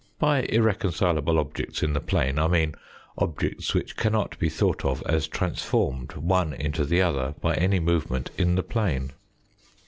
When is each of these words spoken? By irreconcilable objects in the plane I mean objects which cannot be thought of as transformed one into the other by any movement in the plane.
By 0.17 0.41
irreconcilable 0.49 1.37
objects 1.37 1.83
in 1.83 1.93
the 1.93 1.99
plane 1.99 2.39
I 2.39 2.47
mean 2.47 2.73
objects 3.19 3.75
which 3.75 3.95
cannot 3.95 4.35
be 4.39 4.49
thought 4.49 4.83
of 4.83 5.03
as 5.05 5.27
transformed 5.27 6.13
one 6.13 6.53
into 6.55 6.85
the 6.85 7.03
other 7.03 7.35
by 7.39 7.53
any 7.53 7.79
movement 7.79 8.31
in 8.35 8.55
the 8.55 8.63
plane. 8.63 9.11